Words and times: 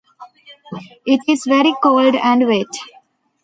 It 1.05 1.19
is 1.27 1.45
very 1.45 1.75
cold 1.83 2.15
and 2.15 2.47
wet. 2.47 2.65